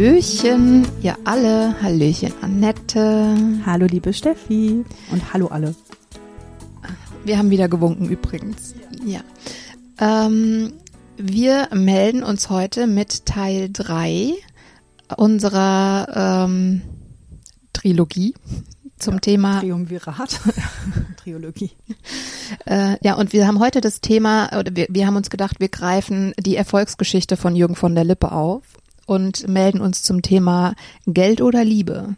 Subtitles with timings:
[0.00, 1.76] Hallöchen, ihr alle.
[1.82, 3.36] Hallöchen, Annette.
[3.66, 4.82] Hallo, liebe Steffi.
[5.10, 5.74] Und hallo alle.
[7.26, 8.74] Wir haben wieder gewunken übrigens.
[9.04, 9.20] Ja.
[10.00, 10.72] Ähm,
[11.18, 14.32] wir melden uns heute mit Teil 3
[15.18, 16.80] unserer ähm,
[17.74, 18.32] Trilogie
[18.98, 20.40] zum ja, Thema Triumvirat,
[21.18, 21.72] Triologie.
[22.64, 25.68] Äh, ja, und wir haben heute das Thema, oder wir, wir haben uns gedacht, wir
[25.68, 28.62] greifen die Erfolgsgeschichte von Jürgen von der Lippe auf
[29.10, 32.14] und melden uns zum Thema Geld oder Liebe.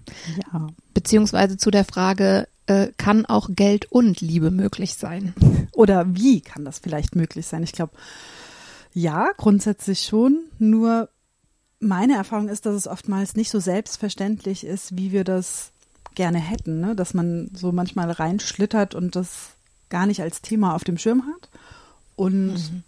[0.53, 0.67] Ja.
[0.93, 5.33] Beziehungsweise zu der Frage, äh, kann auch Geld und Liebe möglich sein?
[5.73, 7.63] Oder wie kann das vielleicht möglich sein?
[7.63, 7.93] Ich glaube,
[8.93, 10.41] ja, grundsätzlich schon.
[10.59, 11.09] Nur
[11.81, 15.71] meine Erfahrung ist, dass es oftmals nicht so selbstverständlich ist, wie wir das
[16.15, 16.95] gerne hätten, ne?
[16.95, 19.53] dass man so manchmal reinschlittert und das
[19.89, 21.49] gar nicht als Thema auf dem Schirm hat.
[22.17, 22.83] Und mhm.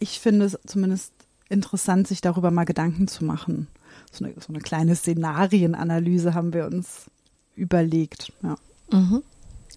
[0.00, 1.13] ich finde es zumindest
[1.48, 3.68] interessant, sich darüber mal Gedanken zu machen.
[4.10, 7.06] So eine, so eine kleine Szenarienanalyse haben wir uns
[7.54, 8.32] überlegt.
[8.42, 8.56] Ja.
[8.90, 9.22] Mhm,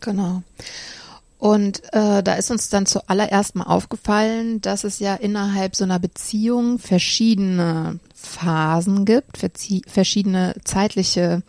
[0.02, 0.44] genau.
[1.40, 6.00] Und äh, da ist uns dann zuallererst mal aufgefallen, dass es ja innerhalb so einer
[6.00, 11.44] Beziehung verschiedene Phasen gibt, verschiedene zeitliche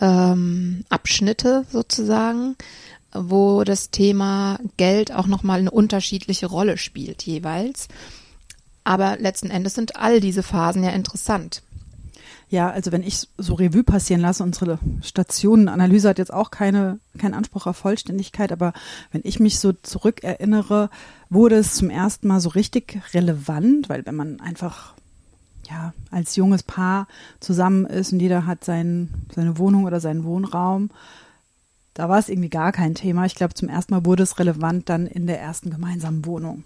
[0.00, 2.56] ähm, Abschnitte sozusagen,
[3.14, 7.88] wo das Thema Geld auch nochmal eine unterschiedliche Rolle spielt jeweils.
[8.84, 11.62] Aber letzten Endes sind all diese Phasen ja interessant.
[12.50, 17.34] Ja, also wenn ich so Revue passieren lasse, unsere Stationenanalyse hat jetzt auch keine, keinen
[17.34, 18.72] Anspruch auf Vollständigkeit, aber
[19.10, 20.90] wenn ich mich so zurückerinnere,
[21.30, 24.94] wurde es zum ersten Mal so richtig relevant, weil wenn man einfach
[25.68, 27.08] ja, als junges Paar
[27.40, 30.90] zusammen ist und jeder hat sein, seine Wohnung oder seinen Wohnraum,
[31.94, 33.24] da war es irgendwie gar kein Thema.
[33.24, 36.64] Ich glaube, zum ersten Mal wurde es relevant dann in der ersten gemeinsamen Wohnung.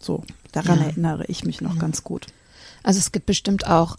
[0.00, 0.86] So, daran ja.
[0.86, 1.80] erinnere ich mich noch ja.
[1.80, 2.26] ganz gut.
[2.82, 3.98] Also es gibt bestimmt auch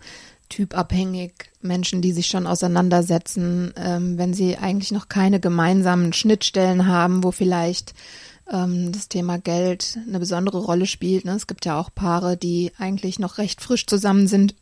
[0.50, 7.24] typabhängig Menschen, die sich schon auseinandersetzen, ähm, wenn sie eigentlich noch keine gemeinsamen Schnittstellen haben,
[7.24, 7.94] wo vielleicht
[8.52, 11.26] ähm, das Thema Geld eine besondere Rolle spielt.
[11.26, 11.34] Ne?
[11.34, 14.56] Es gibt ja auch Paare, die eigentlich noch recht frisch zusammen sind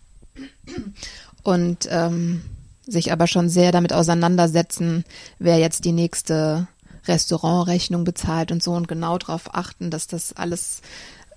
[1.44, 2.42] und ähm,
[2.86, 5.04] sich aber schon sehr damit auseinandersetzen,
[5.40, 6.68] wer jetzt die nächste
[7.06, 10.82] Restaurantrechnung bezahlt und so und genau darauf achten, dass das alles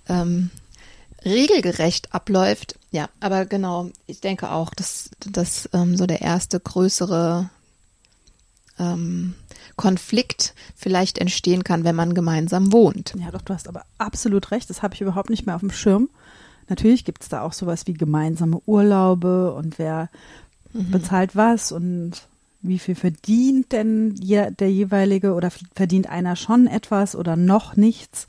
[0.08, 0.50] ähm,
[1.24, 2.78] regelgerecht abläuft.
[2.90, 7.48] Ja, aber genau, ich denke auch, dass das ähm, so der erste größere
[8.78, 9.34] ähm,
[9.76, 13.14] Konflikt vielleicht entstehen kann, wenn man gemeinsam wohnt.
[13.18, 14.68] Ja, doch, du hast aber absolut recht.
[14.68, 16.08] Das habe ich überhaupt nicht mehr auf dem Schirm.
[16.68, 20.08] Natürlich gibt es da auch sowas wie gemeinsame Urlaube und wer
[20.72, 20.90] mhm.
[20.90, 22.22] bezahlt was und
[22.62, 28.26] wie viel verdient denn der jeweilige oder verdient einer schon etwas oder noch nichts.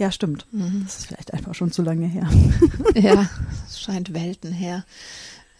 [0.00, 0.46] Ja, stimmt.
[0.50, 0.84] Mhm.
[0.84, 2.26] Das ist vielleicht einfach schon zu lange her.
[2.94, 3.28] ja,
[3.68, 4.86] es scheint Welten her.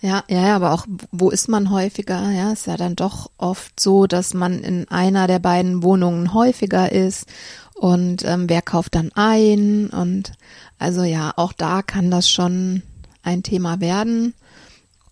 [0.00, 2.30] Ja, ja, ja, aber auch, wo ist man häufiger?
[2.30, 6.90] Ja, ist ja dann doch oft so, dass man in einer der beiden Wohnungen häufiger
[6.90, 7.26] ist
[7.74, 10.32] und ähm, wer kauft dann ein und
[10.78, 12.82] also ja, auch da kann das schon
[13.22, 14.32] ein Thema werden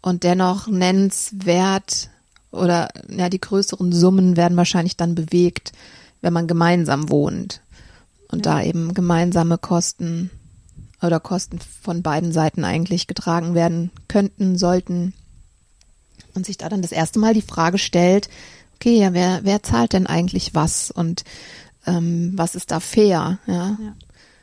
[0.01, 2.09] und dennoch nennenswert
[2.51, 5.73] oder ja, die größeren Summen werden wahrscheinlich dann bewegt,
[6.23, 7.61] wenn man gemeinsam wohnt
[8.31, 8.55] und ja.
[8.55, 10.31] da eben gemeinsame Kosten
[11.03, 15.15] oder Kosten von beiden Seiten eigentlich getragen werden könnten, sollten
[16.35, 18.29] und sich da dann das erste Mal die Frage stellt,
[18.77, 21.25] okay, ja, wer, wer zahlt denn eigentlich was und
[21.87, 23.77] ähm, was ist da fair, ja?
[23.81, 23.97] ja.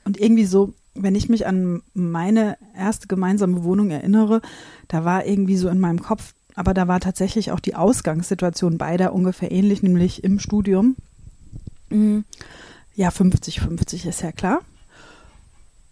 [0.04, 4.42] Und irgendwie so, wenn ich mich an meine erste gemeinsame Wohnung erinnere,
[4.88, 9.14] da war irgendwie so in meinem Kopf, aber da war tatsächlich auch die Ausgangssituation beider
[9.14, 10.96] ungefähr ähnlich, nämlich im Studium.
[11.90, 12.26] Mhm.
[12.96, 14.62] Ja, 50-50 ist ja klar.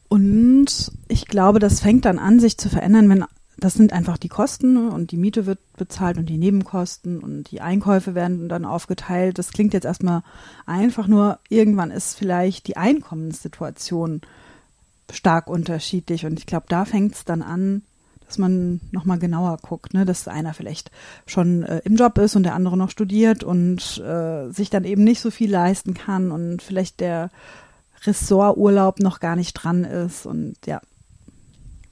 [0.08, 3.26] Und ich glaube, das fängt dann an, sich zu verändern, wenn
[3.58, 4.92] das sind einfach die Kosten ne?
[4.92, 9.38] und die Miete wird bezahlt und die Nebenkosten und die Einkäufe werden dann aufgeteilt.
[9.38, 10.24] Das klingt jetzt erstmal
[10.66, 14.22] einfach nur, irgendwann ist vielleicht die Einkommenssituation
[15.12, 17.84] stark unterschiedlich und ich glaube, da fängt es dann an,
[18.26, 20.06] dass man nochmal genauer guckt, ne?
[20.06, 20.92] dass einer vielleicht
[21.26, 25.04] schon äh, im Job ist und der andere noch studiert und äh, sich dann eben
[25.04, 27.30] nicht so viel leisten kann und vielleicht der
[28.06, 30.82] Ressorturlaub noch gar nicht dran ist und ja.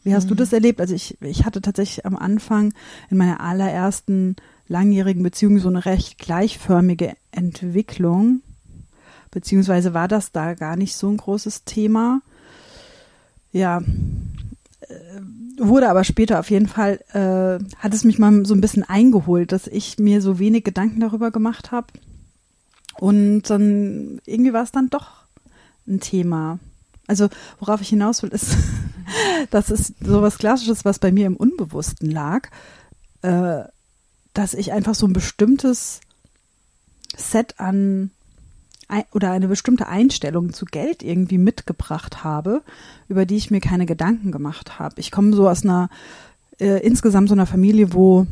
[0.03, 0.29] Wie hast mhm.
[0.29, 0.81] du das erlebt?
[0.81, 2.73] Also ich, ich hatte tatsächlich am Anfang
[3.09, 4.35] in meiner allerersten
[4.67, 8.41] langjährigen Beziehung so eine recht gleichförmige Entwicklung.
[9.29, 12.21] Beziehungsweise war das da gar nicht so ein großes Thema.
[13.51, 13.81] Ja,
[14.81, 15.21] äh,
[15.67, 19.51] wurde aber später auf jeden Fall, äh, hat es mich mal so ein bisschen eingeholt,
[19.51, 21.87] dass ich mir so wenig Gedanken darüber gemacht habe.
[22.99, 25.25] Und dann irgendwie war es dann doch
[25.87, 26.59] ein Thema.
[27.07, 27.29] Also
[27.59, 28.55] worauf ich hinaus will, ist,
[29.49, 32.49] dass es so was Klassisches, was bei mir im Unbewussten lag,
[33.21, 33.63] äh,
[34.33, 36.01] dass ich einfach so ein bestimmtes
[37.17, 38.11] Set an
[39.13, 42.61] oder eine bestimmte Einstellung zu Geld irgendwie mitgebracht habe,
[43.07, 44.95] über die ich mir keine Gedanken gemacht habe.
[44.99, 45.89] Ich komme so aus einer
[46.59, 48.27] äh, insgesamt so einer Familie, wo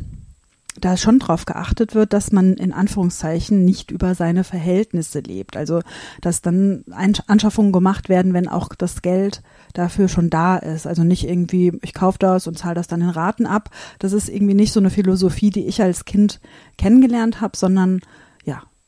[0.80, 5.56] da schon drauf geachtet wird, dass man in Anführungszeichen nicht über seine Verhältnisse lebt.
[5.56, 5.80] Also,
[6.20, 6.84] dass dann
[7.26, 9.42] Anschaffungen gemacht werden, wenn auch das Geld
[9.74, 10.86] dafür schon da ist.
[10.86, 13.70] Also nicht irgendwie, ich kaufe das und zahle das dann in Raten ab.
[13.98, 16.40] Das ist irgendwie nicht so eine Philosophie, die ich als Kind
[16.78, 18.00] kennengelernt habe, sondern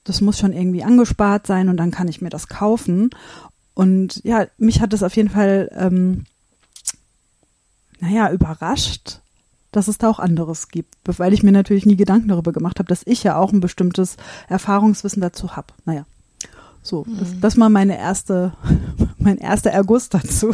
[0.05, 3.11] das muss schon irgendwie angespart sein und dann kann ich mir das kaufen.
[3.75, 6.25] Und ja, mich hat es auf jeden Fall, ähm,
[8.01, 9.21] naja, überrascht,
[9.71, 12.89] dass es da auch anderes gibt, weil ich mir natürlich nie Gedanken darüber gemacht habe,
[12.89, 14.17] dass ich ja auch ein bestimmtes
[14.49, 15.69] Erfahrungswissen dazu habe.
[15.87, 16.05] Naja,
[16.83, 17.19] so, mhm.
[17.19, 18.53] das, das war meine erste,
[19.19, 20.53] mein erster Erguss dazu.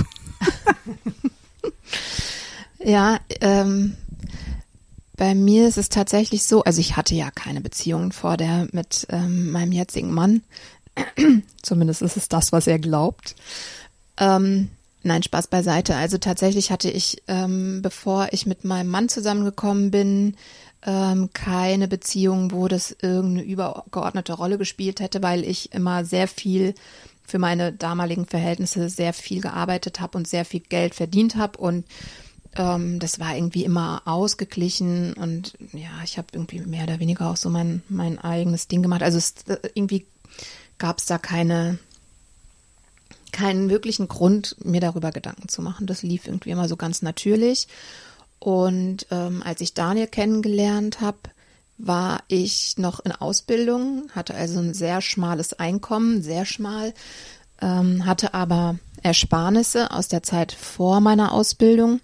[2.78, 3.96] ja, ähm,
[5.18, 9.06] bei mir ist es tatsächlich so, also ich hatte ja keine Beziehung vor der mit
[9.10, 10.42] ähm, meinem jetzigen Mann.
[11.62, 13.34] Zumindest ist es das, was er glaubt.
[14.16, 14.70] Ähm,
[15.04, 15.94] Nein, Spaß beiseite.
[15.94, 20.36] Also tatsächlich hatte ich, ähm, bevor ich mit meinem Mann zusammengekommen bin,
[20.84, 26.74] ähm, keine Beziehung, wo das irgendeine übergeordnete Rolle gespielt hätte, weil ich immer sehr viel
[27.24, 31.84] für meine damaligen Verhältnisse sehr viel gearbeitet habe und sehr viel Geld verdient habe und
[32.58, 37.36] ähm, das war irgendwie immer ausgeglichen und ja, ich habe irgendwie mehr oder weniger auch
[37.36, 39.02] so mein, mein eigenes Ding gemacht.
[39.02, 40.06] Also es, äh, irgendwie
[40.76, 41.78] gab es da keine
[43.30, 45.86] keinen wirklichen Grund, mir darüber Gedanken zu machen.
[45.86, 47.68] Das lief irgendwie immer so ganz natürlich.
[48.38, 51.18] Und ähm, als ich Daniel kennengelernt habe,
[51.76, 56.94] war ich noch in Ausbildung, hatte also ein sehr schmales Einkommen, sehr schmal,
[57.60, 62.00] ähm, hatte aber Ersparnisse aus der Zeit vor meiner Ausbildung.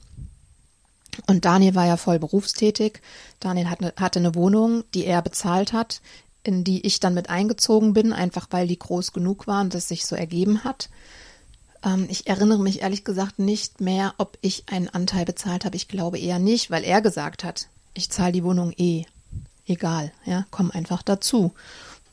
[1.26, 3.00] Und Daniel war ja voll berufstätig.
[3.40, 6.00] Daniel hatte, hatte eine Wohnung, die er bezahlt hat,
[6.42, 9.88] in die ich dann mit eingezogen bin, einfach weil die groß genug war und das
[9.88, 10.90] sich so ergeben hat.
[11.84, 15.76] Ähm, ich erinnere mich ehrlich gesagt nicht mehr, ob ich einen Anteil bezahlt habe.
[15.76, 19.04] Ich glaube eher nicht, weil er gesagt hat, ich zahle die Wohnung eh.
[19.66, 21.54] Egal, ja, komm einfach dazu.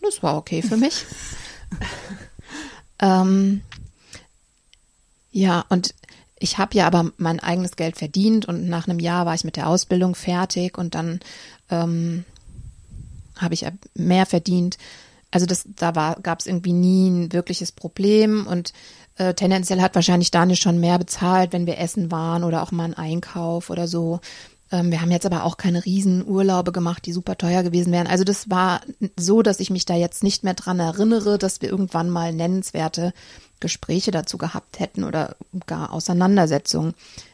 [0.02, 1.06] Das war okay für mich.
[3.00, 3.62] ähm,
[5.32, 5.94] ja, und
[6.42, 9.56] ich habe ja aber mein eigenes Geld verdient und nach einem Jahr war ich mit
[9.58, 11.20] der Ausbildung fertig und dann
[11.70, 12.26] ähm,
[13.38, 14.78] habe ich mehr verdient.
[15.30, 18.74] Also das, da gab es irgendwie nie ein wirkliches Problem und
[19.18, 22.86] äh, tendenziell hat wahrscheinlich Daniel schon mehr bezahlt, wenn wir essen waren oder auch mal
[22.86, 24.20] einen Einkauf oder so.
[24.72, 28.08] Ähm, wir haben jetzt aber auch keine riesen Urlaube gemacht, die super teuer gewesen wären.
[28.08, 28.82] Also das war
[29.18, 33.14] so, dass ich mich da jetzt nicht mehr dran erinnere, dass wir irgendwann mal nennenswerte
[33.60, 35.36] Gespräche dazu gehabt hätten oder
[35.68, 36.94] gar Auseinandersetzungen.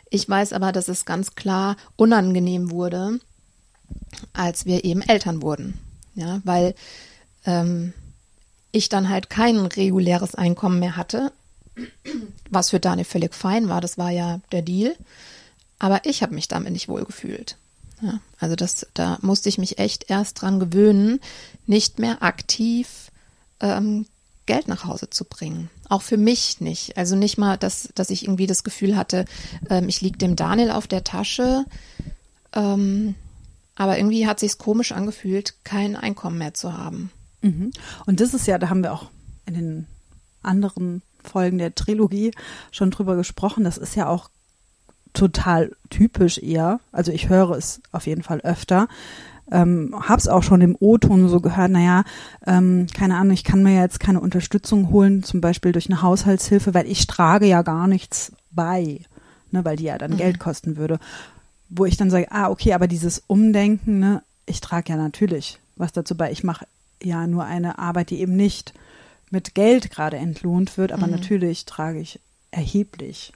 [0.09, 3.19] Ich weiß aber, dass es ganz klar unangenehm wurde,
[4.33, 5.79] als wir eben Eltern wurden
[6.17, 6.75] ja, weil
[7.45, 7.93] ähm,
[8.71, 11.31] ich dann halt kein reguläres Einkommen mehr hatte,
[12.49, 14.95] was für Daniel völlig fein war, das war ja der Deal,
[15.79, 17.57] aber ich habe mich damit nicht wohl gefühlt.
[18.01, 21.19] Ja, also das, da musste ich mich echt erst dran gewöhnen,
[21.65, 23.11] nicht mehr aktiv
[23.59, 24.05] ähm,
[24.45, 25.69] Geld nach Hause zu bringen.
[25.89, 26.97] Auch für mich nicht.
[26.97, 29.25] Also nicht mal, dass, dass ich irgendwie das Gefühl hatte,
[29.69, 31.65] ähm, ich liege dem Daniel auf der Tasche.
[32.53, 33.15] Ähm,
[33.75, 37.11] aber irgendwie hat sich's komisch angefühlt, kein Einkommen mehr zu haben.
[37.41, 37.71] Mhm.
[38.05, 39.09] Und das ist ja, da haben wir auch
[39.45, 39.87] in den
[40.41, 42.31] anderen Folgen der Trilogie
[42.71, 43.63] schon drüber gesprochen.
[43.63, 44.29] Das ist ja auch
[45.17, 46.79] total typisch eher.
[46.91, 48.87] Also ich höre es auf jeden Fall öfter.
[49.49, 52.03] Ähm, hab's auch schon im O-Ton so gehört, naja,
[52.45, 56.73] ähm, keine Ahnung, ich kann mir jetzt keine Unterstützung holen, zum Beispiel durch eine Haushaltshilfe,
[56.73, 59.01] weil ich trage ja gar nichts bei,
[59.51, 60.17] ne, weil die ja dann mhm.
[60.17, 60.99] Geld kosten würde
[61.69, 65.91] wo ich dann sage, ah, okay, aber dieses Umdenken, ne, ich trage ja natürlich was
[65.91, 66.31] dazu bei.
[66.31, 66.65] Ich mache
[67.01, 68.73] ja nur eine Arbeit, die eben nicht
[69.29, 71.13] mit Geld gerade entlohnt wird, aber mhm.
[71.13, 72.19] natürlich trage ich
[72.51, 73.33] erheblich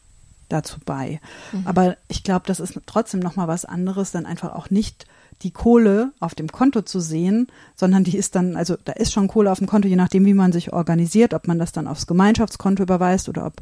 [0.51, 1.19] dazu bei.
[1.51, 1.67] Mhm.
[1.67, 5.05] Aber ich glaube, das ist trotzdem nochmal was anderes, dann einfach auch nicht
[5.43, 9.27] die Kohle auf dem Konto zu sehen, sondern die ist dann, also da ist schon
[9.27, 12.07] Kohle auf dem Konto, je nachdem, wie man sich organisiert, ob man das dann aufs
[12.07, 13.53] Gemeinschaftskonto überweist oder ob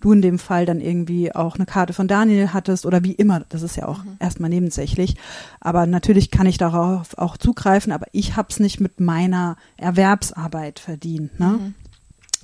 [0.00, 3.42] du in dem Fall dann irgendwie auch eine Karte von Daniel hattest oder wie immer.
[3.48, 4.16] Das ist ja auch mhm.
[4.20, 5.16] erstmal nebensächlich.
[5.60, 10.78] Aber natürlich kann ich darauf auch zugreifen, aber ich habe es nicht mit meiner Erwerbsarbeit
[10.78, 11.38] verdient.
[11.40, 11.58] Ne?
[11.58, 11.74] Mhm.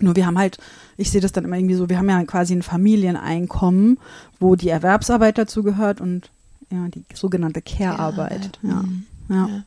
[0.02, 0.58] Nur wir haben halt,
[0.96, 3.98] ich sehe das dann immer irgendwie so, wir haben ja quasi ein Familieneinkommen,
[4.38, 6.30] wo die Erwerbsarbeit dazu gehört und
[6.70, 8.58] ja, die sogenannte Care-Arbeit.
[8.62, 8.84] Ja,
[9.28, 9.48] ja.
[9.48, 9.64] ja.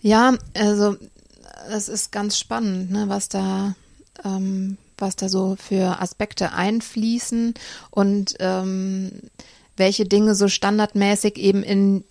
[0.00, 0.96] ja, also
[1.70, 3.74] es ist ganz spannend, ne, was da,
[4.24, 7.54] ähm, was da so für Aspekte einfließen
[7.90, 9.12] und ähm,
[9.76, 12.04] welche Dinge so standardmäßig eben in,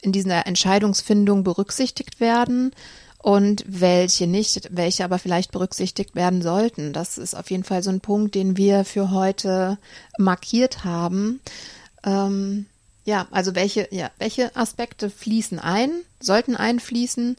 [0.00, 2.72] in dieser Entscheidungsfindung berücksichtigt werden
[3.24, 6.92] und welche nicht, welche aber vielleicht berücksichtigt werden sollten.
[6.92, 9.78] Das ist auf jeden Fall so ein Punkt, den wir für heute
[10.18, 11.40] markiert haben.
[12.04, 12.66] Ähm,
[13.06, 15.90] ja, also welche, ja, welche Aspekte fließen ein,
[16.20, 17.36] sollten einfließen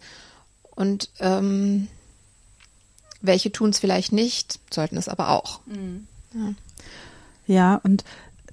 [0.72, 1.88] und ähm,
[3.22, 5.60] welche tun es vielleicht nicht, sollten es aber auch.
[5.68, 6.08] Mhm.
[6.34, 6.54] Ja.
[7.46, 8.04] ja, und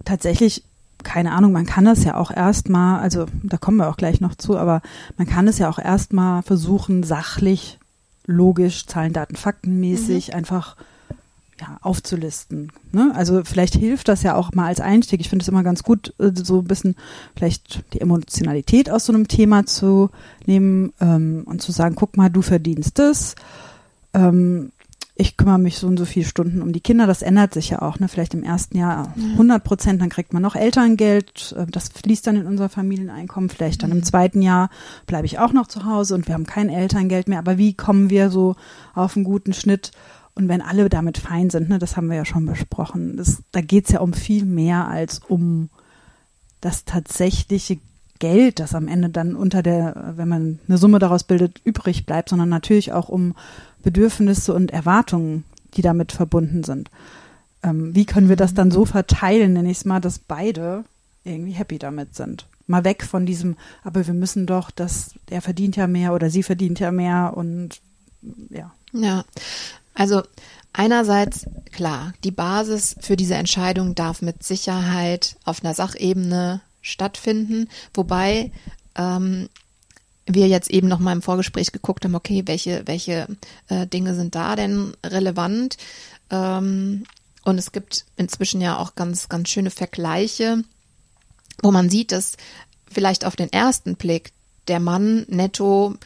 [0.05, 0.65] tatsächlich,
[1.03, 4.35] keine Ahnung, man kann das ja auch erstmal, also da kommen wir auch gleich noch
[4.35, 4.83] zu, aber
[5.17, 7.79] man kann es ja auch erstmal versuchen, sachlich,
[8.27, 10.35] logisch, Zahlen, Daten, Faktenmäßig mhm.
[10.35, 10.77] einfach
[11.61, 12.73] ja, aufzulisten.
[12.91, 13.13] Ne?
[13.15, 15.21] Also vielleicht hilft das ja auch mal als Einstieg.
[15.21, 16.97] Ich finde es immer ganz gut, äh, so ein bisschen
[17.37, 20.11] vielleicht die Emotionalität aus so einem Thema zu
[20.47, 23.37] nehmen ähm, und zu sagen, guck mal, du verdienst das.
[24.15, 24.73] Ähm,
[25.23, 27.07] ich kümmere mich so und so viele Stunden um die Kinder.
[27.07, 27.99] Das ändert sich ja auch.
[27.99, 28.09] Ne?
[28.09, 31.55] Vielleicht im ersten Jahr 100 Prozent, dann kriegt man noch Elterngeld.
[31.57, 33.49] Äh, das fließt dann in unser Familieneinkommen.
[33.49, 34.05] Vielleicht dann im mhm.
[34.05, 34.69] zweiten Jahr
[35.07, 37.39] bleibe ich auch noch zu Hause und wir haben kein Elterngeld mehr.
[37.39, 38.57] Aber wie kommen wir so
[38.95, 39.93] auf einen guten Schnitt?
[40.35, 43.61] Und wenn alle damit fein sind, ne, das haben wir ja schon besprochen, das, da
[43.61, 45.69] geht es ja um viel mehr als um
[46.61, 47.79] das tatsächliche
[48.19, 52.29] Geld, das am Ende dann unter der, wenn man eine Summe daraus bildet, übrig bleibt,
[52.29, 53.35] sondern natürlich auch um
[53.83, 56.91] Bedürfnisse und Erwartungen, die damit verbunden sind.
[57.63, 60.85] Ähm, wie können wir das dann so verteilen, nenne ich es mal, dass beide
[61.25, 62.47] irgendwie happy damit sind?
[62.67, 66.43] Mal weg von diesem, aber wir müssen doch, dass er verdient ja mehr oder sie
[66.43, 67.81] verdient ja mehr und
[68.51, 68.73] ja.
[68.93, 69.25] Ja,
[69.95, 70.23] also
[70.73, 78.53] einerseits, klar, die Basis für diese Entscheidung darf mit Sicherheit auf einer Sachebene stattfinden, wobei
[78.97, 79.49] ähm,
[80.27, 83.27] wir jetzt eben noch mal im Vorgespräch geguckt haben, okay, welche, welche
[83.69, 85.77] äh, Dinge sind da denn relevant?
[86.31, 87.05] Ähm,
[87.45, 90.63] und es gibt inzwischen ja auch ganz, ganz schöne Vergleiche,
[91.63, 92.37] wo man sieht, dass
[92.91, 94.33] vielleicht auf den ersten Blick
[94.69, 95.97] der Mann netto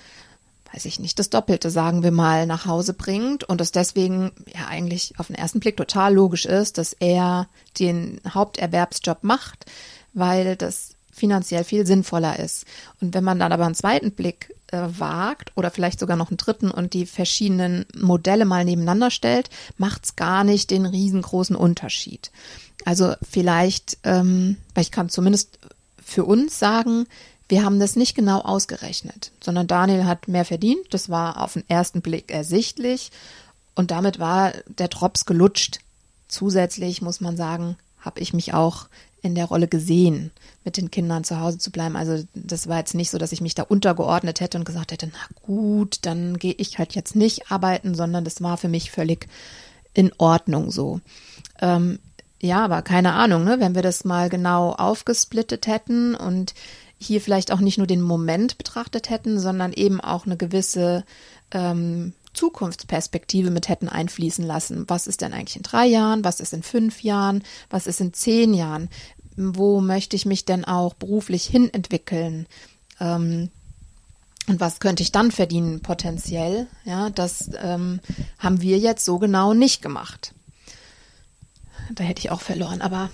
[0.76, 4.66] weiß ich nicht, das Doppelte, sagen wir mal, nach Hause bringt und es deswegen ja
[4.66, 9.64] eigentlich auf den ersten Blick total logisch ist, dass er den Haupterwerbsjob macht,
[10.12, 12.66] weil das finanziell viel sinnvoller ist.
[13.00, 16.37] Und wenn man dann aber einen zweiten Blick äh, wagt oder vielleicht sogar noch einen
[16.37, 22.30] dritten und die verschiedenen Modelle mal nebeneinander stellt, macht es gar nicht den riesengroßen Unterschied.
[22.85, 25.58] Also vielleicht, ähm, ich kann zumindest
[26.04, 27.06] für uns sagen,
[27.49, 30.87] wir haben das nicht genau ausgerechnet, sondern Daniel hat mehr verdient.
[30.90, 33.11] Das war auf den ersten Blick ersichtlich.
[33.75, 35.78] Und damit war der Drops gelutscht.
[36.28, 37.76] Zusätzlich muss man sagen,
[38.07, 38.87] habe ich mich auch
[39.21, 40.31] in der Rolle gesehen,
[40.65, 41.97] mit den Kindern zu Hause zu bleiben.
[41.97, 45.11] Also das war jetzt nicht so, dass ich mich da untergeordnet hätte und gesagt hätte,
[45.13, 49.29] na gut, dann gehe ich halt jetzt nicht arbeiten, sondern das war für mich völlig
[49.93, 51.01] in Ordnung so.
[51.61, 51.99] Ähm,
[52.41, 53.61] ja, aber keine Ahnung, ne?
[53.61, 56.55] wenn wir das mal genau aufgesplittet hätten und
[56.99, 61.05] hier vielleicht auch nicht nur den Moment betrachtet hätten, sondern eben auch eine gewisse
[61.51, 64.85] ähm, Zukunftsperspektive mit hätten einfließen lassen.
[64.88, 66.25] Was ist denn eigentlich in drei Jahren?
[66.25, 67.43] Was ist in fünf Jahren?
[67.71, 68.88] Was ist in zehn Jahren?
[69.37, 72.47] Wo möchte ich mich denn auch beruflich hin entwickeln?
[73.00, 73.50] Ähm,
[74.49, 76.69] und was könnte ich dann verdienen potenziell?
[76.85, 78.00] Ja, das ähm,
[78.38, 80.33] haben wir jetzt so genau nicht gemacht.
[81.93, 83.11] Da hätte ich auch verloren, aber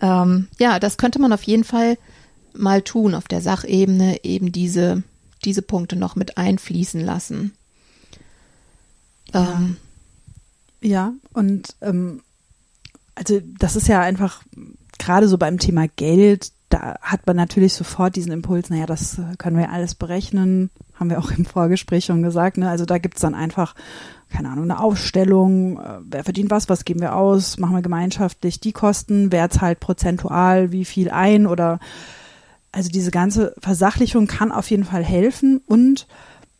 [0.00, 1.96] ähm, ja, das könnte man auf jeden Fall
[2.54, 5.02] mal tun auf der Sachebene, eben diese,
[5.44, 7.52] diese Punkte noch mit einfließen lassen.
[9.32, 9.76] Ja, ähm,
[10.80, 12.22] ja und ähm,
[13.14, 14.42] also das ist ja einfach
[14.98, 19.56] gerade so beim Thema Geld, da hat man natürlich sofort diesen Impuls, naja, das können
[19.56, 22.58] wir alles berechnen, haben wir auch im Vorgespräch schon gesagt.
[22.58, 22.68] Ne?
[22.68, 23.74] Also da gibt es dann einfach,
[24.30, 28.60] keine Ahnung, eine Aufstellung, äh, wer verdient was, was geben wir aus, machen wir gemeinschaftlich
[28.60, 31.78] die Kosten, wer zahlt prozentual wie viel ein oder
[32.72, 36.06] also diese ganze Versachlichung kann auf jeden Fall helfen und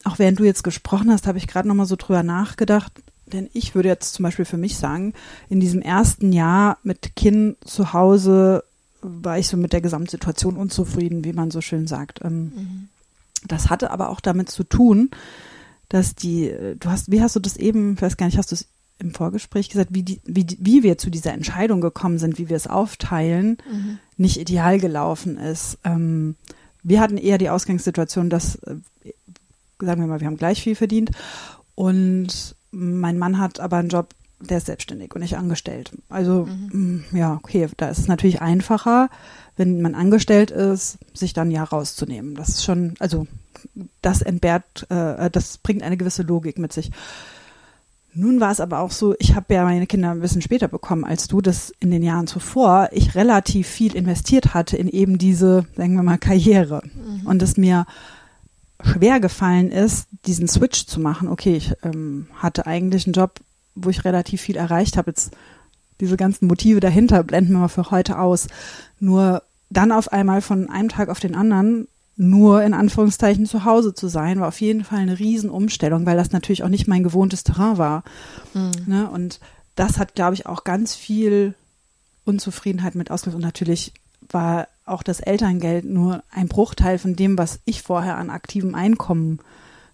[0.07, 2.93] auch während du jetzt gesprochen hast, habe ich gerade noch mal so drüber nachgedacht.
[3.27, 5.13] denn ich würde jetzt zum Beispiel für mich sagen,
[5.49, 8.63] in diesem ersten Jahr mit Kind zu Hause
[9.03, 12.21] war ich so mit der Gesamtsituation unzufrieden, wie man so schön sagt.
[12.25, 12.89] Ähm, mhm.
[13.49, 15.11] Das hatte aber auch damit zu tun,
[15.89, 18.55] dass die, du hast, wie hast du das eben, ich weiß gar nicht, hast du
[18.55, 18.67] es
[18.99, 22.57] im Vorgespräch gesagt, wie, die, wie, wie wir zu dieser Entscheidung gekommen sind, wie wir
[22.57, 23.99] es aufteilen, mhm.
[24.17, 25.79] nicht ideal gelaufen ist.
[25.85, 26.37] Ähm,
[26.83, 28.77] wir hatten eher die Ausgangssituation, dass, äh,
[29.81, 31.11] sagen wir mal, wir haben gleich viel verdient
[31.75, 34.09] und mein Mann hat aber einen Job,
[34.41, 35.93] der ist selbstständig und nicht angestellt.
[36.09, 37.05] Also mhm.
[37.13, 39.09] Mm, ja, okay, da ist es natürlich einfacher,
[39.57, 42.35] wenn man angestellt ist, sich dann ja rauszunehmen.
[42.35, 43.27] Das ist schon, also
[44.03, 46.91] das entbehrt, äh, das bringt eine gewisse Logik mit sich.
[48.13, 51.05] Nun war es aber auch so, ich habe ja meine Kinder ein bisschen später bekommen
[51.05, 55.67] als du, dass in den Jahren zuvor ich relativ viel investiert hatte in eben diese,
[55.77, 56.81] sagen wir mal, Karriere.
[56.95, 57.27] Mhm.
[57.27, 57.85] Und es mir
[58.83, 61.29] schwer gefallen ist, diesen Switch zu machen.
[61.29, 63.41] Okay, ich ähm, hatte eigentlich einen Job,
[63.75, 65.11] wo ich relativ viel erreicht habe.
[65.11, 65.33] Jetzt
[66.01, 68.49] diese ganzen Motive dahinter blenden wir mal für heute aus.
[69.01, 73.93] Nur dann auf einmal von einem Tag auf den anderen nur in Anführungszeichen zu Hause
[73.93, 77.45] zu sein, war auf jeden Fall eine Riesenumstellung, weil das natürlich auch nicht mein gewohntes
[77.45, 78.05] Terrain war.
[78.55, 78.73] Mhm.
[78.87, 79.11] Ne?
[79.11, 79.39] Und
[79.75, 81.55] das hat, glaube ich, auch ganz viel
[82.25, 83.37] Unzufriedenheit mit ausgelöst.
[83.37, 83.93] Und natürlich
[84.31, 89.41] war auch das Elterngeld nur ein Bruchteil von dem, was ich vorher an aktivem Einkommen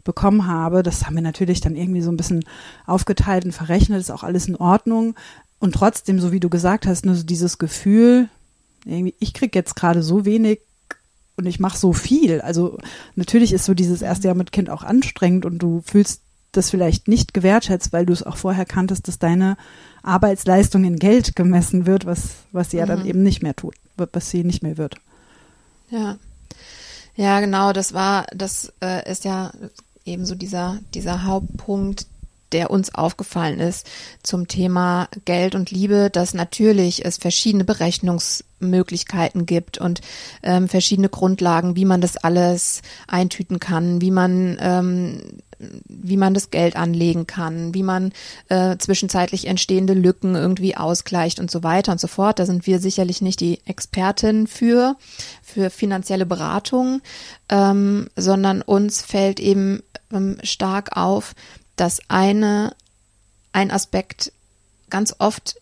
[0.04, 0.82] bekommen habe.
[0.82, 2.44] Das haben wir natürlich dann irgendwie so ein bisschen
[2.86, 5.14] aufgeteilt und verrechnet, ist auch alles in Ordnung.
[5.58, 8.28] Und trotzdem, so wie du gesagt hast, nur so dieses Gefühl,
[8.84, 10.60] irgendwie, ich krieg jetzt gerade so wenig
[11.36, 12.40] und ich mache so viel.
[12.40, 12.78] Also
[13.14, 16.20] natürlich ist so dieses erste Jahr mit Kind auch anstrengend und du fühlst
[16.52, 19.56] das vielleicht nicht gewertschätzt, weil du es auch vorher kanntest, dass deine
[20.02, 22.80] Arbeitsleistung in Geld gemessen wird, was, was sie mhm.
[22.80, 23.06] ja dann mhm.
[23.06, 23.74] eben nicht mehr tut,
[24.12, 24.96] was sie nicht mehr wird.
[25.90, 26.16] Ja.
[27.14, 29.52] Ja, genau, das war, das äh, ist ja
[30.04, 32.06] eben so dieser, dieser Hauptpunkt,
[32.52, 33.88] der uns aufgefallen ist
[34.22, 37.64] zum Thema Geld und Liebe, dass natürlich es verschiedene
[38.62, 40.00] Berechnungsmöglichkeiten gibt und
[40.42, 45.20] ähm, verschiedene Grundlagen, wie man das alles eintüten kann, wie man ähm,
[45.86, 48.10] wie man das Geld anlegen kann, wie man
[48.48, 52.40] äh, zwischenzeitlich entstehende Lücken irgendwie ausgleicht und so weiter und so fort.
[52.40, 54.96] Da sind wir sicherlich nicht die Expertin für,
[55.40, 57.00] für finanzielle Beratung,
[57.48, 61.36] ähm, sondern uns fällt eben ähm, stark auf,
[61.76, 62.74] dass eine,
[63.52, 64.32] ein Aspekt
[64.90, 65.61] ganz oft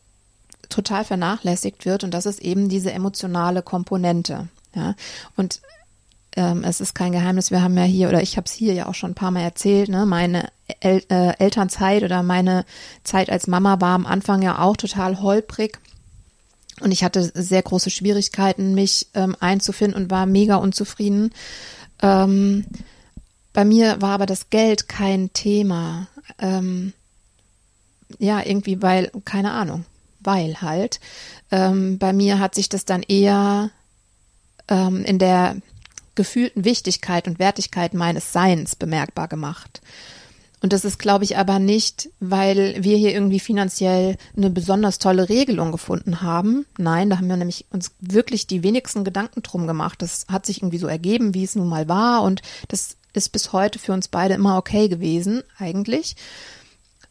[0.70, 4.48] total vernachlässigt wird und das ist eben diese emotionale Komponente.
[4.74, 4.94] Ja,
[5.36, 5.60] und
[6.36, 8.86] ähm, es ist kein Geheimnis, wir haben ja hier, oder ich habe es hier ja
[8.86, 12.64] auch schon ein paar Mal erzählt, ne, meine El äh, Elternzeit oder meine
[13.02, 15.78] Zeit als Mama war am Anfang ja auch total holprig.
[16.80, 21.32] Und ich hatte sehr große Schwierigkeiten, mich ähm, einzufinden und war mega unzufrieden.
[22.00, 22.64] Ähm,
[23.52, 26.06] bei mir war aber das Geld kein Thema.
[26.38, 26.94] Ähm,
[28.18, 29.84] ja, irgendwie, weil, keine Ahnung,
[30.20, 31.00] weil halt.
[31.50, 33.70] Ähm, bei mir hat sich das dann eher
[34.68, 35.56] ähm, in der
[36.14, 39.80] gefühlten Wichtigkeit und Wertigkeit meines Seins bemerkbar gemacht.
[40.62, 45.30] Und das ist, glaube ich, aber nicht, weil wir hier irgendwie finanziell eine besonders tolle
[45.30, 46.66] Regelung gefunden haben.
[46.76, 50.02] Nein, da haben wir nämlich uns wirklich die wenigsten Gedanken drum gemacht.
[50.02, 52.22] Das hat sich irgendwie so ergeben, wie es nun mal war.
[52.22, 56.16] Und das ist bis heute für uns beide immer okay gewesen, eigentlich.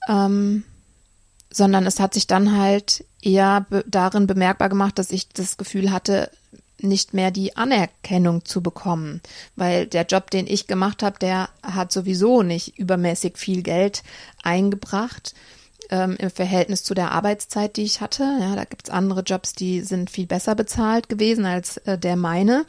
[0.08, 0.63] Ähm,
[1.51, 5.91] sondern es hat sich dann halt eher be darin bemerkbar gemacht, dass ich das Gefühl
[5.91, 6.29] hatte,
[6.81, 9.21] nicht mehr die Anerkennung zu bekommen,
[9.55, 14.03] weil der Job, den ich gemacht habe, der hat sowieso nicht übermäßig viel Geld
[14.43, 15.33] eingebracht
[15.89, 18.23] ähm, im Verhältnis zu der Arbeitszeit, die ich hatte.
[18.39, 22.65] Ja, da gibt's andere Jobs, die sind viel besser bezahlt gewesen als äh, der meine.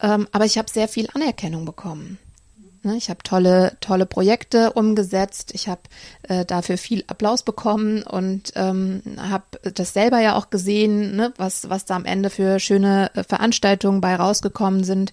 [0.00, 2.18] Ähm, aber ich habe sehr viel Anerkennung bekommen.
[2.82, 5.52] Ne, ich habe tolle, tolle Projekte umgesetzt.
[5.54, 5.82] Ich habe
[6.22, 11.68] äh, dafür viel Applaus bekommen und ähm, habe das selber ja auch gesehen, ne, was,
[11.68, 15.12] was da am Ende für schöne äh, Veranstaltungen bei rausgekommen sind.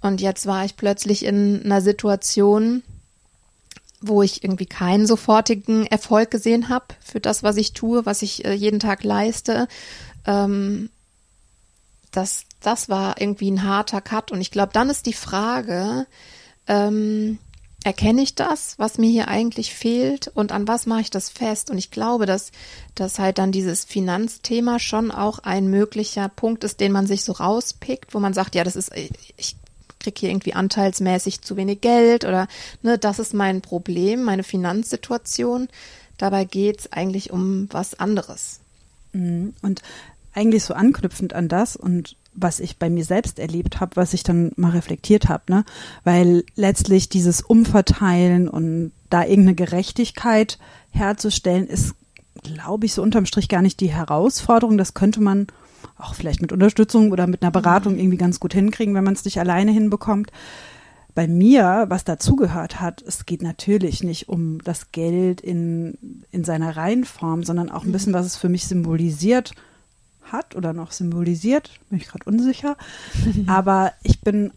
[0.00, 2.84] Und jetzt war ich plötzlich in einer Situation,
[4.00, 8.44] wo ich irgendwie keinen sofortigen Erfolg gesehen habe für das, was ich tue, was ich
[8.44, 9.66] äh, jeden Tag leiste.
[10.24, 10.90] Ähm,
[12.12, 14.30] das, das war irgendwie ein harter Cut.
[14.30, 16.06] Und ich glaube, dann ist die Frage,
[16.68, 17.38] ähm,
[17.84, 21.70] erkenne ich das, was mir hier eigentlich fehlt und an was mache ich das fest?
[21.70, 22.50] Und ich glaube, dass,
[22.96, 27.30] dass halt dann dieses Finanzthema schon auch ein möglicher Punkt ist, den man sich so
[27.30, 28.90] rauspickt, wo man sagt, ja, das ist,
[29.36, 29.56] ich
[30.00, 32.48] kriege hier irgendwie anteilsmäßig zu wenig Geld oder
[32.82, 35.68] ne, das ist mein Problem, meine Finanzsituation.
[36.18, 38.58] Dabei geht's eigentlich um was anderes.
[39.12, 39.54] Mhm.
[39.62, 39.82] Und
[40.32, 44.22] eigentlich so anknüpfend an das und was ich bei mir selbst erlebt habe, was ich
[44.22, 45.64] dann mal reflektiert habe, ne?
[46.04, 50.58] Weil letztlich dieses Umverteilen und da irgendeine Gerechtigkeit
[50.90, 51.94] herzustellen, ist,
[52.42, 54.78] glaube ich, so unterm Strich gar nicht die Herausforderung.
[54.78, 55.46] Das könnte man
[55.98, 58.00] auch vielleicht mit Unterstützung oder mit einer Beratung mhm.
[58.00, 60.30] irgendwie ganz gut hinkriegen, wenn man es nicht alleine hinbekommt.
[61.14, 66.76] Bei mir, was dazugehört hat, es geht natürlich nicht um das Geld in, in seiner
[66.76, 69.52] Reihenform, sondern auch ein bisschen, was es für mich symbolisiert
[70.32, 72.76] hat oder noch symbolisiert, bin ich gerade unsicher.
[73.46, 74.52] Aber ich bin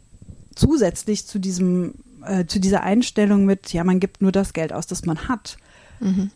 [0.55, 4.87] zusätzlich zu diesem, äh, zu dieser Einstellung mit, ja, man gibt nur das Geld aus,
[4.87, 5.57] das man hat.
[5.99, 6.31] Mhm.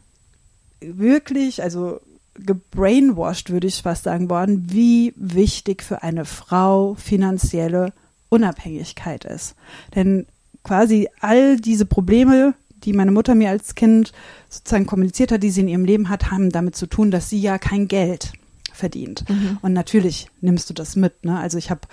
[0.80, 2.00] Wirklich, also
[2.36, 7.94] gebrainwashed, würde ich fast sagen worden, wie wichtig für eine Frau finanzielle
[8.30, 9.56] Unabhängigkeit ist.
[9.96, 10.26] Denn
[10.64, 14.12] quasi all diese Probleme, die meine Mutter mir als Kind
[14.50, 17.40] sozusagen kommuniziert hat, die sie in ihrem Leben hat, haben damit zu tun, dass sie
[17.40, 18.34] ja kein Geld
[18.84, 19.24] verdient.
[19.30, 19.60] Mhm.
[19.62, 21.24] Und natürlich nimmst du das mit.
[21.24, 21.40] Ne?
[21.40, 21.88] Also ich habe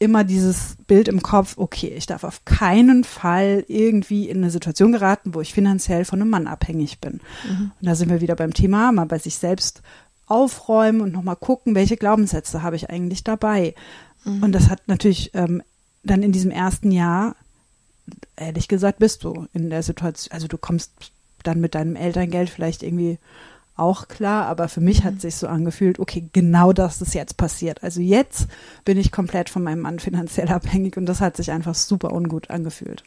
[0.00, 4.90] immer dieses Bild im Kopf, okay, ich darf auf keinen Fall irgendwie in eine Situation
[4.90, 7.20] geraten, wo ich finanziell von einem Mann abhängig bin.
[7.48, 7.70] Mhm.
[7.80, 9.82] Und da sind wir wieder beim Thema, mal bei sich selbst
[10.26, 13.76] aufräumen und nochmal gucken, welche Glaubenssätze habe ich eigentlich dabei.
[14.24, 14.42] Mhm.
[14.42, 15.62] Und das hat natürlich ähm,
[16.02, 17.36] dann in diesem ersten Jahr,
[18.34, 20.90] ehrlich gesagt, bist du in der Situation, also du kommst
[21.44, 23.20] dann mit deinem Elterngeld vielleicht irgendwie
[23.76, 25.20] auch klar, aber für mich hat mhm.
[25.20, 27.82] sich so angefühlt, okay, genau das ist jetzt passiert.
[27.82, 28.46] Also jetzt
[28.84, 32.50] bin ich komplett von meinem Mann finanziell abhängig und das hat sich einfach super ungut
[32.50, 33.02] angefühlt.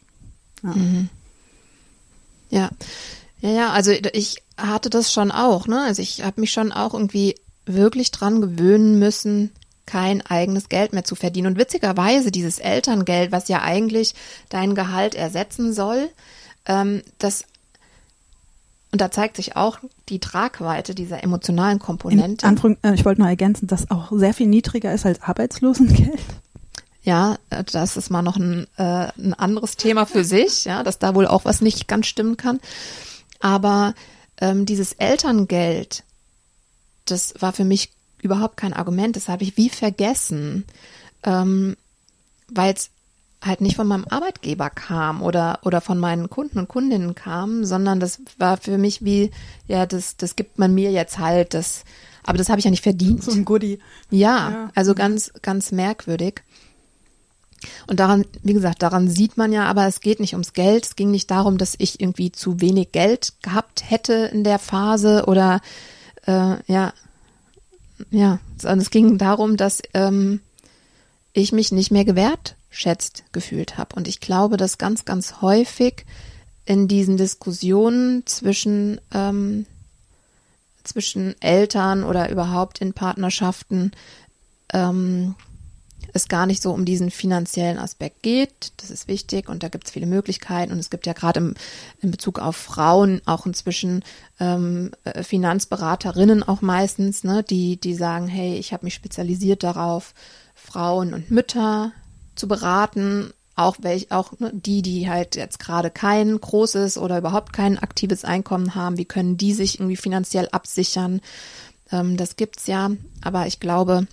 [0.62, 0.70] Ja.
[0.70, 1.08] Mhm.
[2.50, 2.70] Ja.
[3.40, 5.82] Ja, ja, also ich hatte das schon auch, ne?
[5.82, 9.50] Also ich habe mich schon auch irgendwie wirklich dran gewöhnen müssen,
[9.84, 11.48] kein eigenes Geld mehr zu verdienen.
[11.48, 14.14] Und witzigerweise, dieses Elterngeld, was ja eigentlich
[14.48, 16.08] dein Gehalt ersetzen soll,
[16.66, 17.44] ähm, das
[18.96, 19.76] und da zeigt sich auch
[20.08, 22.46] die Tragweite dieser emotionalen Komponente.
[22.46, 26.18] Anfang, äh, ich wollte nur ergänzen, dass auch sehr viel niedriger ist als Arbeitslosengeld.
[27.02, 30.98] Ja, äh, das ist mal noch ein, äh, ein anderes Thema für sich, ja, dass
[30.98, 32.58] da wohl auch was nicht ganz stimmen kann.
[33.38, 33.92] Aber
[34.40, 36.02] ähm, dieses Elterngeld,
[37.04, 39.14] das war für mich überhaupt kein Argument.
[39.14, 40.64] Das habe ich wie vergessen,
[41.22, 41.76] ähm,
[42.48, 42.88] weil es
[43.42, 48.00] halt nicht von meinem Arbeitgeber kam oder, oder von meinen Kunden und Kundinnen kam, sondern
[48.00, 49.30] das war für mich wie,
[49.68, 51.84] ja, das, das gibt man mir jetzt halt, das,
[52.24, 53.22] aber das habe ich ja nicht verdient.
[53.22, 53.78] So ein Goodie.
[54.10, 56.42] Ja, ja, also ganz, ganz merkwürdig.
[57.86, 60.84] Und daran, wie gesagt, daran sieht man ja, aber es geht nicht ums Geld.
[60.84, 65.24] Es ging nicht darum, dass ich irgendwie zu wenig Geld gehabt hätte in der Phase
[65.26, 65.60] oder
[66.26, 66.92] äh, ja,
[68.10, 70.40] ja, sondern es ging darum, dass ähm,
[71.32, 73.96] ich mich nicht mehr gewährt wertschätzt gefühlt habe.
[73.96, 76.04] Und ich glaube, dass ganz, ganz häufig
[76.64, 79.66] in diesen Diskussionen zwischen, ähm,
[80.84, 83.92] zwischen Eltern oder überhaupt in Partnerschaften
[84.72, 85.34] ähm,
[86.12, 88.72] es gar nicht so um diesen finanziellen Aspekt geht.
[88.78, 90.72] Das ist wichtig und da gibt es viele Möglichkeiten.
[90.72, 91.54] Und es gibt ja gerade
[92.00, 94.04] in Bezug auf Frauen auch inzwischen
[94.40, 100.14] ähm, äh, Finanzberaterinnen auch meistens, ne, die, die sagen, hey, ich habe mich spezialisiert darauf,
[100.54, 101.92] Frauen und Mütter
[102.36, 107.52] zu beraten, auch welch, auch ne, die, die halt jetzt gerade kein großes oder überhaupt
[107.52, 111.20] kein aktives Einkommen haben, wie können die sich irgendwie finanziell absichern?
[111.90, 112.90] Ähm, das gibt's ja,
[113.22, 114.06] aber ich glaube,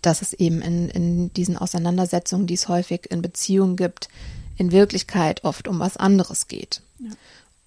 [0.00, 4.08] dass es eben in, in diesen Auseinandersetzungen, die es häufig in Beziehungen gibt,
[4.56, 6.80] in Wirklichkeit oft um was anderes geht.
[6.98, 7.10] Ja.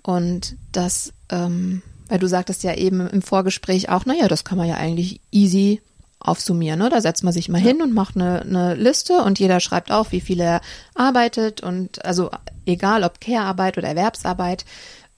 [0.04, 4.67] Und das, ähm, weil du sagtest ja eben im Vorgespräch auch, naja, das kann man
[4.67, 5.82] ja eigentlich easy
[6.19, 6.80] aufsummieren.
[6.80, 6.89] Ne?
[6.89, 7.67] Da setzt man sich mal ja.
[7.67, 10.62] hin und macht eine, eine Liste und jeder schreibt auf, wie viel er
[10.95, 12.32] arbeitet und also
[12.65, 14.65] egal ob Care-Arbeit oder Erwerbsarbeit,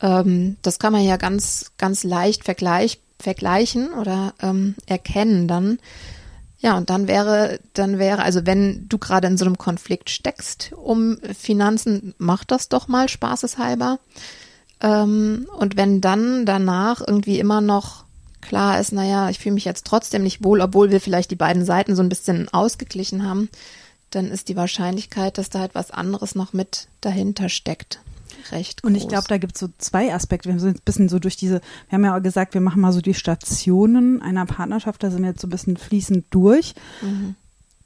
[0.02, 5.80] ähm, das kann man ja ganz, ganz leicht vergleich, vergleichen oder ähm, erkennen dann.
[6.62, 10.74] Ja, und dann wäre, dann wäre, also wenn du gerade in so einem Konflikt steckst
[10.74, 14.00] um Finanzen, mach das doch mal spaßeshalber.
[14.82, 18.04] Ähm, und wenn dann danach irgendwie immer noch
[18.42, 21.66] klar ist, naja, ich fühle mich jetzt trotzdem nicht wohl, obwohl wir vielleicht die beiden
[21.66, 23.50] Seiten so ein bisschen ausgeglichen haben,
[24.12, 28.02] dann ist die Wahrscheinlichkeit, dass da etwas anderes noch mit dahinter steckt,
[28.52, 28.90] recht groß.
[28.90, 30.50] Und ich glaube, da gibt es so zwei Aspekte.
[30.50, 32.94] Wir sind ein bisschen so durch diese, wir haben ja auch gesagt, wir machen mal
[32.94, 36.74] so die Stationen einer Partnerschaft, da sind wir jetzt so ein bisschen fließend durch.
[37.02, 37.36] Mhm.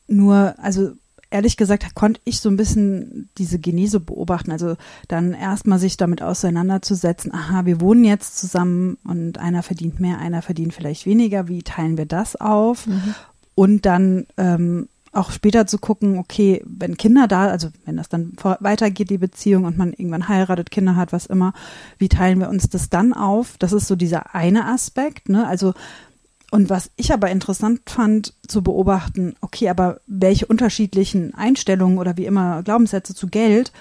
[0.08, 0.92] Nur, also
[1.34, 4.52] ehrlich gesagt konnte ich so ein bisschen diese Genese beobachten.
[4.52, 4.76] Also
[5.08, 10.42] dann erstmal sich damit auseinanderzusetzen, aha, wir wohnen jetzt zusammen und einer verdient mehr, einer
[10.42, 11.48] verdient vielleicht weniger.
[11.48, 12.88] Wie teilen wir das auf?
[12.88, 13.16] Mhm.
[13.56, 18.34] Und dann ähm, auch später zu gucken, okay, wenn Kinder da, also wenn das dann
[18.60, 21.54] weitergeht, die Beziehung und man irgendwann heiratet, Kinder hat, was immer,
[21.98, 23.56] wie teilen wir uns das dann auf?
[23.58, 25.48] Das ist so dieser eine Aspekt, ne?
[25.48, 25.74] Also
[26.54, 32.28] Und was ich aber interessant fand zu beobachten, okay, aber welche unterschiedlichen Einstellungen oder wie
[32.28, 33.72] immer Glaubenssätze zu Geld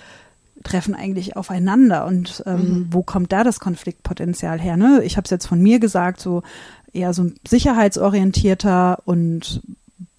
[0.64, 2.86] treffen eigentlich aufeinander und ähm, mhm.
[2.88, 4.78] wo kommt da das Konfliktpotenzial her?
[4.78, 5.02] Ne?
[5.04, 6.44] Ich habe es jetzt von mir gesagt, so
[6.94, 9.60] eher so ein sicherheitsorientierter und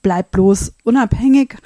[0.04, 1.58] bleibt bloß unabhängig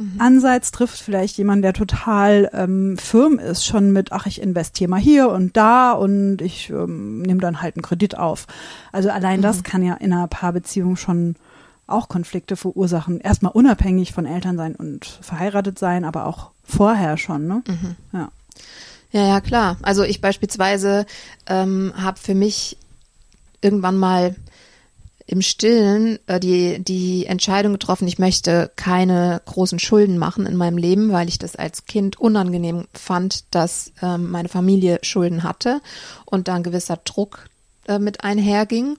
[0.00, 0.20] mhm.
[0.20, 5.00] Ansatz trifft vielleicht jemand, der total ähm, firm ist, schon mit, ach, ich investiere mal
[5.00, 8.46] hier und da und ich ähm, nehme dann halt einen Kredit auf.
[8.92, 9.42] Also allein mhm.
[9.42, 11.36] das kann ja in einer Paarbeziehung schon
[11.86, 13.20] auch Konflikte verursachen.
[13.20, 17.62] Erstmal unabhängig von Eltern sein und verheiratet sein, aber auch vorher schon, ne?
[17.66, 17.96] Mhm.
[18.12, 18.28] Ja.
[19.12, 19.76] Ja, ja, klar.
[19.82, 21.04] Also ich beispielsweise
[21.46, 22.76] ähm, habe für mich
[23.60, 24.36] irgendwann mal
[25.30, 30.76] im Stillen äh, die, die Entscheidung getroffen, ich möchte keine großen Schulden machen in meinem
[30.76, 35.82] Leben, weil ich das als Kind unangenehm fand, dass ähm, meine Familie Schulden hatte
[36.24, 37.46] und da ein gewisser Druck
[37.86, 38.96] äh, mit einherging.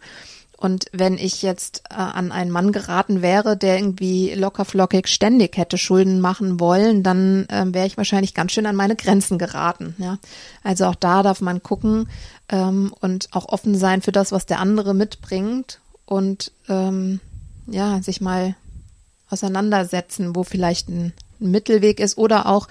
[0.55, 5.77] Und wenn ich jetzt äh, an einen Mann geraten wäre, der irgendwie lockerflockig ständig hätte
[5.77, 9.95] Schulden machen wollen, dann äh, wäre ich wahrscheinlich ganz schön an meine Grenzen geraten.
[9.97, 10.17] Ja,
[10.63, 12.07] also auch da darf man gucken
[12.47, 15.80] ähm, und auch offen sein für das, was der andere mitbringt
[16.11, 17.21] und ähm,
[17.67, 18.55] ja, sich mal
[19.29, 22.67] auseinandersetzen, wo vielleicht ein, Mittelweg ist oder auch,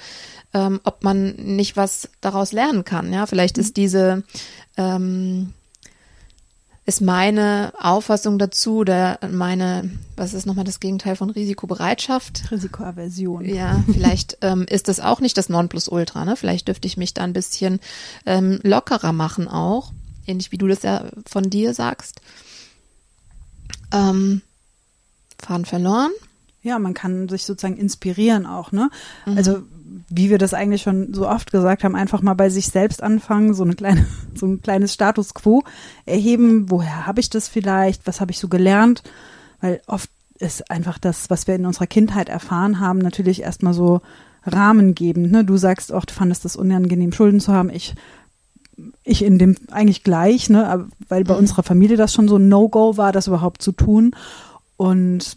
[0.55, 3.13] ähm, ob man nicht was daraus lernen kann.
[3.13, 4.23] Ja, vielleicht ist diese
[4.77, 5.55] ähm,
[6.87, 12.51] ist meine Auffassung dazu, der meine, was ist nochmal das Gegenteil von Risikobereitschaft?
[12.53, 13.45] Risikoaversion.
[13.45, 16.37] Ja, vielleicht ähm, ist das auch nicht das Nonplusultra, ne?
[16.37, 17.81] Vielleicht dürfte ich mich da ein bisschen
[18.25, 19.93] ähm, lockerer machen auch,
[20.27, 22.21] ähnlich wie du das ja von dir sagst.
[23.93, 24.43] Ähm,
[25.39, 26.11] Faden verloren.
[26.63, 28.91] Ja, man kann sich sozusagen inspirieren auch, ne?
[29.25, 29.37] Mhm.
[29.37, 29.63] Also
[30.09, 33.55] wie wir das eigentlich schon so oft gesagt haben, einfach mal bei sich selbst anfangen,
[33.55, 35.63] so eine kleine, so ein kleines Status quo
[36.07, 39.03] erheben, woher habe ich das vielleicht, was habe ich so gelernt,
[39.61, 44.01] weil oft ist einfach das, was wir in unserer Kindheit erfahren haben, natürlich erstmal so
[44.45, 45.31] rahmengebend.
[45.31, 45.45] Ne?
[45.45, 47.69] Du sagst auch, du fandest das unangenehm, Schulden zu haben.
[47.69, 47.95] Ich
[49.05, 51.41] ich in dem eigentlich gleich, ne, weil bei mhm.
[51.41, 54.15] unserer Familie das schon so ein No-Go war, das überhaupt zu tun.
[54.77, 55.37] Und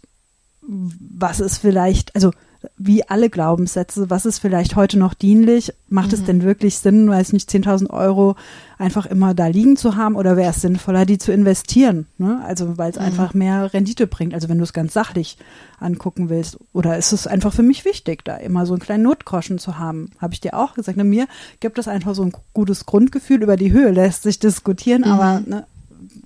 [0.62, 2.32] was ist vielleicht, also
[2.78, 5.74] wie alle Glaubenssätze, was ist vielleicht heute noch dienlich?
[5.90, 6.14] Macht mhm.
[6.14, 8.36] es denn wirklich Sinn, weiß nicht, 10.000 Euro
[8.78, 12.08] einfach immer da liegen zu haben oder wäre es sinnvoller, die zu investieren?
[12.18, 12.42] Ne?
[12.46, 13.06] Also weil es mhm.
[13.06, 14.34] einfach mehr Rendite bringt.
[14.34, 15.38] Also wenn du es ganz sachlich
[15.80, 16.58] angucken willst.
[16.74, 20.12] Oder ist es einfach für mich wichtig, da immer so einen kleinen Notgroschen zu haben?
[20.20, 20.98] Habe ich dir auch gesagt.
[20.98, 21.28] Ne, mir
[21.60, 23.44] gibt es einfach so ein gutes Grundgefühl.
[23.44, 25.12] Über die Höhe lässt sich diskutieren, mhm.
[25.12, 25.66] aber ne,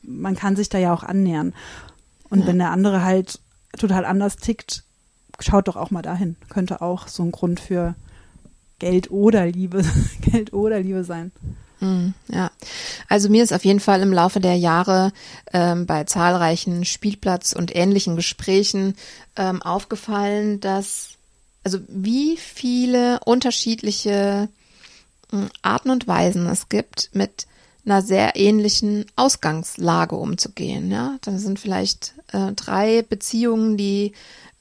[0.04, 1.54] man kann sich da ja auch annähern.
[2.30, 2.48] Und ja.
[2.48, 3.40] wenn der andere halt
[3.78, 4.84] total anders tickt,
[5.40, 6.36] schaut doch auch mal dahin.
[6.50, 7.96] Könnte auch so ein Grund für
[8.80, 9.84] Geld oder Liebe,
[10.22, 11.32] Geld oder Liebe sein.
[11.80, 12.50] Mm, ja,
[13.08, 15.12] also mir ist auf jeden Fall im Laufe der Jahre
[15.54, 18.96] ähm, bei zahlreichen Spielplatz- und ähnlichen Gesprächen
[19.36, 21.10] ähm, aufgefallen, dass
[21.64, 24.50] also wie viele unterschiedliche
[25.32, 27.46] äh, Arten und Weisen es gibt, mit
[27.86, 30.92] einer sehr ähnlichen Ausgangslage umzugehen.
[30.92, 34.14] Ja, da sind vielleicht äh, drei Beziehungen, die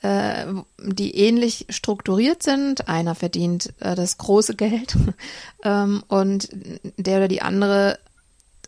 [0.07, 0.47] äh,
[0.79, 2.89] die ähnlich strukturiert sind.
[2.89, 4.97] Einer verdient äh, das große Geld
[5.65, 6.49] ähm, und
[6.97, 7.99] der oder die andere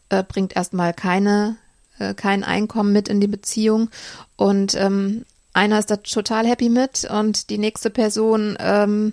[0.08, 1.56] äh, bringt erstmal keine
[1.98, 3.90] äh, kein Einkommen mit in die Beziehung
[4.36, 9.12] und ähm, einer ist da total happy mit und die nächste Person ähm,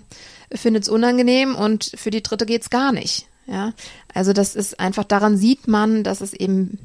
[0.52, 3.26] findet es unangenehm und für die dritte geht's gar nicht.
[3.46, 3.72] Ja,
[4.12, 6.78] also das ist einfach daran sieht man, dass es eben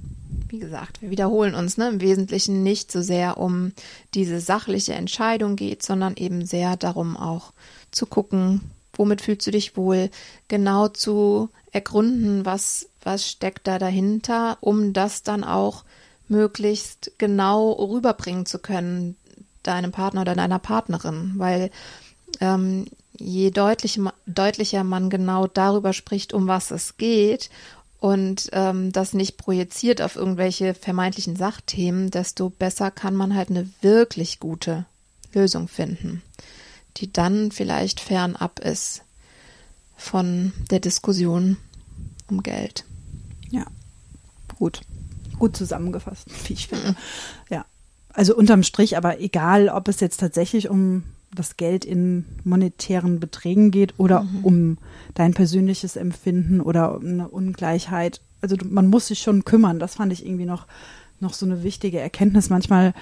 [0.52, 3.72] wie gesagt, wir wiederholen uns, ne, im Wesentlichen nicht so sehr um
[4.14, 7.54] diese sachliche Entscheidung geht, sondern eben sehr darum auch
[7.92, 8.62] zu gucken,
[8.94, 10.10] womit fühlst du dich wohl,
[10.50, 15.86] genau zu ergründen, was, was steckt da dahinter, um das dann auch
[16.28, 19.16] möglichst genau rüberbringen zu können,
[19.64, 21.72] deinem Partner oder deiner Partnerin, weil
[22.40, 22.88] ähm,
[23.18, 27.50] je deutlich, deutlicher man genau darüber spricht, um was es geht
[28.02, 33.70] und ähm, das nicht projiziert auf irgendwelche vermeintlichen Sachthemen, desto besser kann man halt eine
[33.82, 34.86] wirklich gute
[35.34, 36.24] Lösung finden,
[36.98, 39.04] die dann vielleicht fernab ist
[39.96, 41.58] von der Diskussion
[42.28, 42.86] um Geld.
[43.52, 43.68] Ja,
[44.58, 44.82] gut.
[45.38, 46.96] Gut zusammengefasst, wie ich finde.
[47.52, 47.66] Ja.
[48.14, 51.04] Also unterm Strich, aber egal, ob es jetzt tatsächlich um
[51.34, 54.40] das Geld in monetären Beträgen geht oder mhm.
[54.44, 54.78] um
[55.14, 58.22] dein persönliches Empfinden oder um eine Ungleichheit.
[58.42, 59.80] Also man muss sich schon kümmern.
[59.80, 60.68] Das fand ich irgendwie noch,
[61.20, 62.50] noch so eine wichtige Erkenntnis.
[62.50, 62.94] Manchmal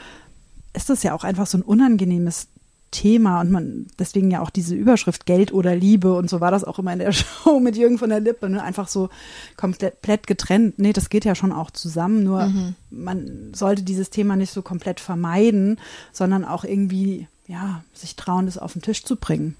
[0.73, 2.47] ist das ja auch einfach so ein unangenehmes
[2.91, 6.63] Thema und man deswegen ja auch diese Überschrift Geld oder Liebe und so war das
[6.63, 8.63] auch immer in der Show mit Jürgen von der Lippe, ne?
[8.63, 9.09] einfach so
[9.57, 10.79] komplett getrennt.
[10.79, 12.75] Nee, das geht ja schon auch zusammen, nur mhm.
[12.89, 15.79] man sollte dieses Thema nicht so komplett vermeiden,
[16.11, 19.57] sondern auch irgendwie, ja, sich trauen, das auf den Tisch zu bringen.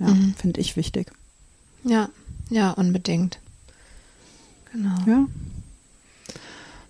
[0.00, 0.34] Ja, mhm.
[0.34, 1.12] finde ich wichtig.
[1.84, 2.08] Ja,
[2.50, 3.38] ja, unbedingt.
[4.72, 4.96] Genau.
[5.06, 5.26] Ja.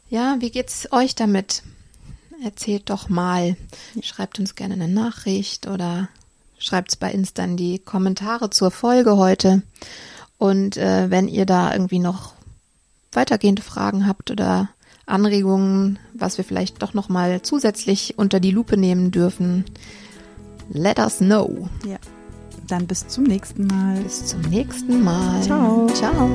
[0.08, 1.62] Ja, wie geht's euch damit?
[2.42, 3.56] Erzählt doch mal.
[4.00, 6.08] Schreibt uns gerne eine Nachricht oder
[6.58, 9.62] schreibt es bei Insta in die Kommentare zur Folge heute.
[10.38, 12.34] Und äh, wenn ihr da irgendwie noch
[13.12, 14.68] weitergehende Fragen habt oder
[15.04, 19.64] Anregungen, was wir vielleicht doch noch mal zusätzlich unter die Lupe nehmen dürfen,
[20.68, 21.68] let us know.
[21.84, 21.98] Ja.
[22.66, 24.00] Dann bis zum nächsten Mal.
[24.02, 25.42] Bis zum nächsten Mal.
[25.42, 25.86] Ciao.
[25.94, 26.32] Ciao.